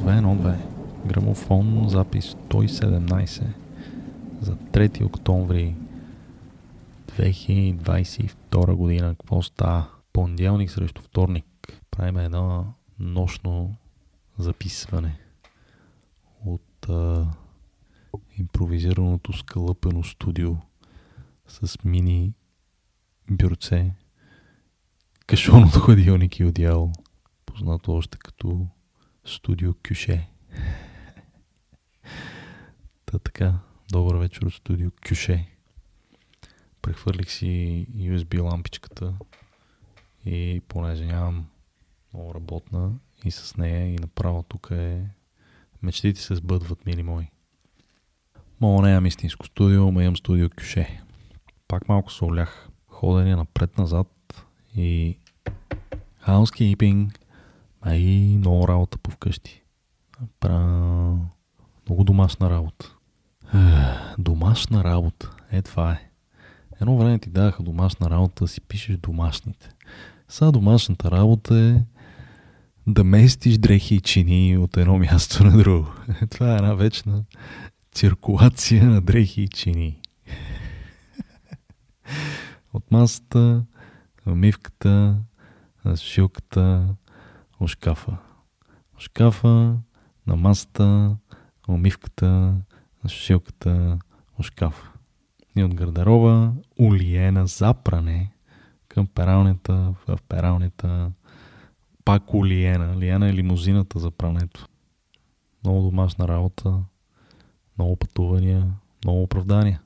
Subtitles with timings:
[0.00, 0.56] 1-2.
[1.06, 3.42] Грамофон, запис 117
[4.40, 5.74] за 3 октомври
[7.18, 9.14] 2022 година.
[9.14, 9.86] Какво става?
[10.12, 11.44] Понеделник срещу вторник.
[11.90, 13.76] Правим едно нощно
[14.38, 15.18] записване
[16.46, 17.26] от а,
[18.38, 20.56] импровизираното скалъпено студио
[21.48, 22.32] с мини
[23.30, 23.94] бюрце,
[25.26, 26.92] кашон от хладилник и одеяло,
[27.46, 28.66] познато още като
[29.24, 30.28] студио Кюше.
[33.06, 33.58] Та така,
[33.92, 35.48] добър вечер от студио Кюше.
[36.82, 39.14] Прехвърлих си USB лампичката
[40.26, 41.46] и понеже нямам
[42.14, 42.92] много работна
[43.24, 45.06] и с нея и направо тук е
[45.82, 47.26] мечтите се сбъдват, мили мои.
[48.60, 51.02] Мало не имам истинско студио, но имам студио Кюше.
[51.68, 52.68] Пак малко се олях.
[52.88, 54.44] Ходене напред-назад
[54.76, 55.18] и
[56.26, 57.23] housekeeping,
[57.84, 59.62] а и много работа по вкъщи.
[60.40, 60.58] Пра...
[61.88, 62.94] Много домашна работа.
[64.18, 65.30] домашна работа.
[65.50, 66.10] Е, това е.
[66.80, 69.68] Едно време ти даваха домашна работа си пишеш домашните.
[70.28, 71.82] Сега домашната работа е
[72.86, 75.92] да местиш дрехи и чини от едно място на друго.
[76.30, 77.24] Това е една вечна
[77.92, 80.00] циркулация на дрехи и чини.
[82.72, 83.64] От масата,
[84.26, 85.16] мивката,
[85.94, 86.94] сушилката,
[87.64, 88.16] от шкафа.
[88.94, 89.76] От шкафа,
[90.26, 91.16] на масата,
[91.68, 92.30] умивката,
[93.04, 93.98] на сушилката,
[94.38, 94.90] от шкафа.
[95.56, 98.32] И от гардероба, улиена за пране
[98.88, 101.12] към пералнята, в пералнята,
[102.04, 102.96] пак улиена.
[102.96, 104.68] Лиена е лимузината за прането.
[105.64, 106.82] Много домашна работа,
[107.78, 108.72] много пътувания,
[109.04, 109.82] много оправдания.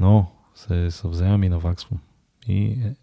[0.00, 2.00] Но се съвземам и наваксвам.
[2.48, 2.96] И е,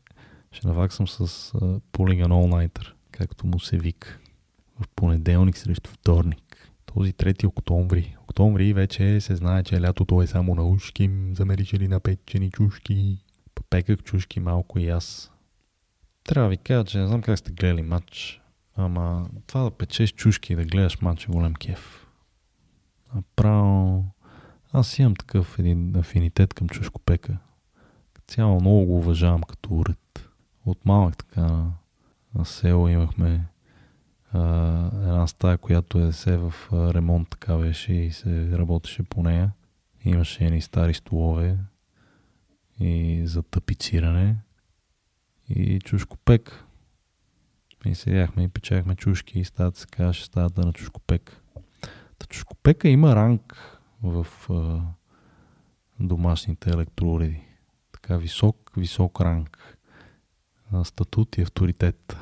[0.53, 4.19] ще наваксам с uh, Polygon All Nighter, както му се вика.
[4.79, 6.73] В понеделник срещу вторник.
[6.85, 8.15] Този 3 октомври.
[8.23, 13.17] Октомври вече се знае, че лятото е само на ушки, замеричали на печени чушки.
[13.69, 15.31] Пеках чушки малко и аз.
[16.23, 18.41] Трябва ви кажа, че не знам как сте гледали матч,
[18.75, 22.07] ама това да печеш чушки и да гледаш матч е голям кеф.
[23.15, 24.05] Направо
[24.73, 27.37] аз имам такъв един афинитет към чушкопека.
[28.27, 30.29] Цяло много го уважавам като уред.
[30.65, 31.71] От малък така
[32.35, 33.47] на село имахме
[34.31, 34.39] а,
[34.85, 39.51] една стая, която е се в ремонт така беше и се работеше по нея.
[40.05, 41.57] Имаше едни стари столове
[42.79, 44.35] и за тапициране
[45.49, 46.65] и чушкопек.
[47.85, 51.41] И седяхме и печахме чушки и стаята се казваше стаята на чушкопек.
[52.17, 53.57] Та чушкопека има ранг
[54.03, 54.81] в а,
[55.99, 57.41] домашните електроуреди.
[57.91, 59.72] Така висок, висок ранг.
[60.83, 62.17] Статут и авторитет.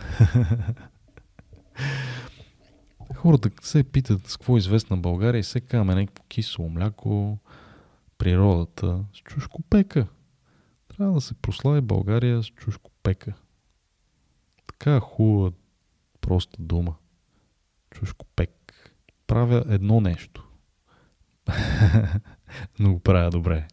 [3.15, 7.37] Хората се питат с какво е известна България и се казваме някакво кисело мляко,
[8.17, 10.07] природата с чушкопека.
[10.87, 13.33] Трябва да се прослави България с чушкопека.
[14.67, 15.51] Така хубава
[16.21, 16.95] проста дума.
[17.91, 18.95] Чушкопек.
[19.27, 20.47] Правя едно нещо.
[22.79, 23.67] Но го правя добре.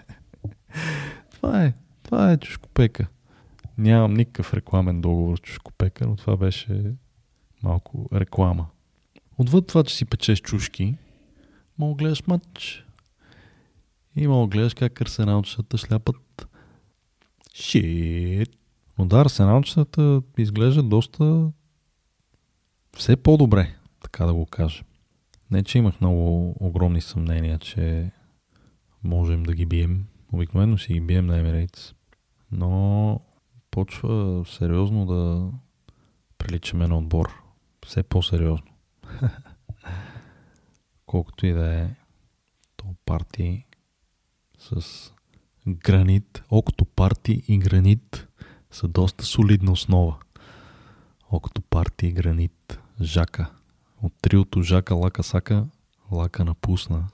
[1.30, 1.74] това е.
[2.02, 3.06] Това е чушкопека.
[3.78, 6.94] Нямам никакъв рекламен договор с чушкопека, но това беше
[7.62, 8.66] малко реклама.
[9.38, 10.96] Отвъд това, че си печеш чушки,
[11.78, 12.84] мога гледаш матч.
[14.16, 16.48] И мога гледаш как арсеналчетата шляпат
[17.54, 18.48] шит.
[18.98, 21.50] Но да, арсеналчетата изглеждат доста
[22.96, 24.84] все по-добре, така да го кажа.
[25.50, 28.10] Не, че имах много огромни съмнения, че
[29.04, 30.06] можем да ги бием.
[30.32, 31.94] Обикновено си ги бием на Emirates.
[32.52, 33.20] Но
[33.76, 35.50] почва сериозно да
[36.38, 37.42] приличаме на отбор.
[37.86, 38.70] Все по-сериозно.
[41.06, 41.88] Колкото и да е
[42.76, 43.64] то парти
[44.58, 44.80] с
[45.68, 48.28] гранит, окото парти и гранит
[48.70, 50.16] са доста солидна основа.
[51.30, 53.50] Окото парти и гранит, жака.
[54.02, 55.66] От триото Жака, Лака, Сака,
[56.10, 57.08] Лака напусна.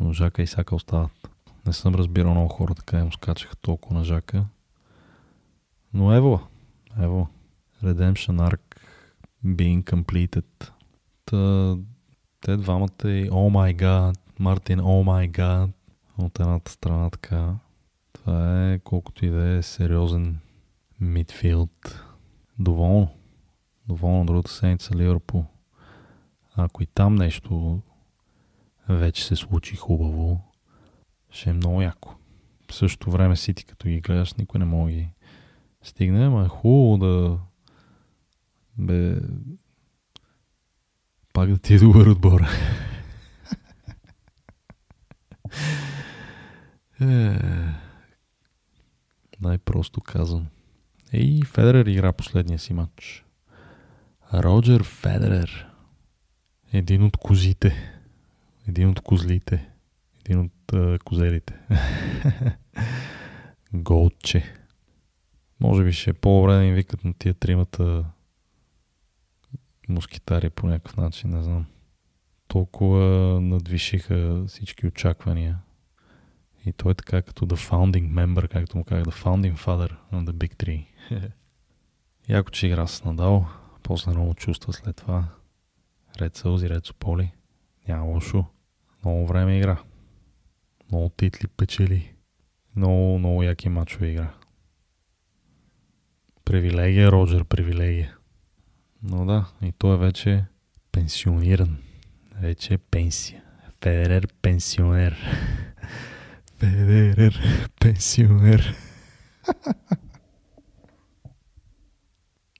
[0.00, 1.28] Но Жака и Сака остават.
[1.66, 4.46] Не съм разбирал много хора така им скачаха толкова на Жака.
[5.94, 6.40] Но ево,
[7.00, 7.28] ево.
[7.84, 8.60] Redemption Arc
[9.44, 10.70] being completed.
[11.24, 11.76] Та,
[12.40, 15.70] те двамата и Oh my god, Мартин Oh my god
[16.18, 17.54] от едната страна така.
[18.12, 20.38] Това е колкото и да е сериозен
[21.00, 22.04] мидфилд.
[22.58, 23.08] Доволно.
[23.88, 25.44] Доволно другата седмица Ливърпул.
[26.56, 27.80] Ако и там нещо
[28.88, 30.40] вече се случи хубаво,
[31.30, 32.14] ще е много яко.
[32.70, 35.08] В същото време Сити, като ги гледаш, никой не може ги
[35.84, 37.38] стигне, ама е хубаво да
[38.78, 39.16] Бе,
[41.32, 42.40] пак да ти е добър отбор.
[47.00, 47.38] е,
[49.40, 50.46] най-просто казано.
[51.12, 53.24] Ей, Федерер игра последния си матч.
[54.34, 55.66] Роджер Федерер.
[56.72, 57.98] Един от козите.
[58.68, 59.68] Един от козлите.
[60.20, 61.54] Един от uh, козелите.
[63.72, 64.63] Голче.
[65.60, 68.04] Може би ще е по-добре да им викат на тия тримата
[69.88, 71.66] москитари по някакъв начин, не знам.
[72.48, 73.00] Толкова
[73.40, 75.58] надвишиха всички очаквания.
[76.66, 80.24] И той е така като The Founding Member, както му казах, The Founding Father на
[80.24, 80.86] The Big Three.
[82.28, 83.46] Яко, че игра с Надал,
[83.82, 85.28] после много чувства след това.
[86.20, 87.32] Ред сълзи, ред Сополи.
[87.88, 88.44] Няма лошо.
[89.04, 89.82] Много време игра.
[90.90, 92.14] Много титли печели.
[92.76, 94.34] Много, много яки мачове игра.
[96.54, 98.16] Привилегия, Роджер, привилегия.
[99.02, 100.44] Но да, и той е вече
[100.92, 101.76] пенсиониран.
[102.40, 103.42] Вече е пенсия.
[103.82, 105.16] Федерер пенсионер.
[106.58, 107.40] Федерер
[107.80, 108.74] пенсионер.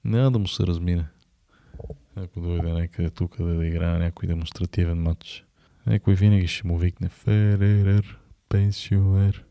[0.05, 1.05] Няма да му се размине.
[2.15, 5.45] Ако дойде някъде тук да, да играе някой демонстративен матч.
[5.87, 8.19] Някой винаги ще му викне Федерер
[8.49, 9.45] пенсионер.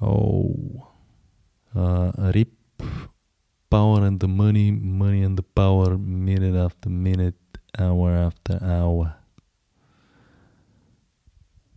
[0.00, 0.54] Оу.
[2.18, 2.59] Рип
[4.00, 7.40] power and the money, money and the power, minute after minute,
[7.78, 9.08] hour after hour.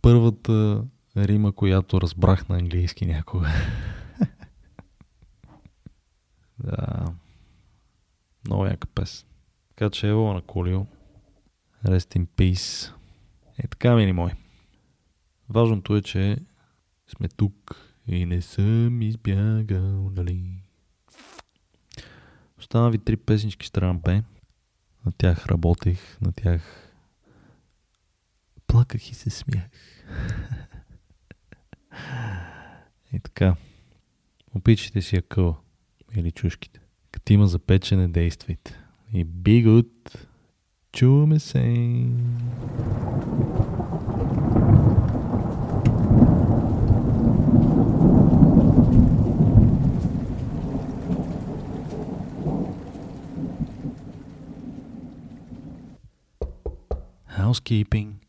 [0.02, 0.84] Първата
[1.16, 3.48] рима, която разбрах на английски някога.
[6.58, 7.14] да.
[8.44, 9.28] Много яка песен.
[9.68, 10.86] Така че ево на Колио.
[11.86, 12.92] Rest in peace.
[13.58, 14.32] Е така, мини мой.
[15.48, 16.38] Важното е, че
[17.06, 20.63] сме тук и не съм избягал, нали?
[22.74, 24.22] Остана ви три песнички страна Б.
[25.06, 26.92] На тях работех, на тях
[28.66, 29.64] плаках и се смях.
[33.12, 33.56] и така.
[34.54, 35.56] Опичайте си акъла
[36.16, 36.80] или чушките.
[37.12, 38.78] Като има запечене, действайте.
[39.12, 40.16] И good.
[40.92, 41.60] Чуваме се.
[57.44, 58.20] Housekeeping